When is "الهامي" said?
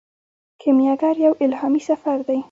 1.43-1.81